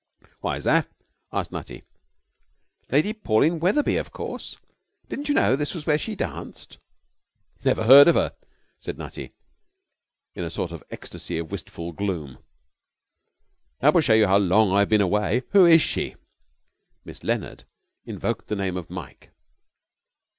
[0.39, 0.89] 'Why's that?'
[1.31, 1.83] asked Nutty.
[2.91, 4.57] 'Lady Pauline Wetherby, of course.
[5.09, 6.79] Didn't you know this was where she danced?'
[7.63, 8.33] 'Never heard of her,'
[8.79, 9.31] said Nutty,
[10.33, 12.39] in a sort of ecstasy of wistful gloom.
[13.79, 15.43] 'That will show you how long I've been away.
[15.51, 16.15] Who is she?'
[17.05, 17.65] Miss Leonard
[18.03, 19.29] invoked the name of Mike.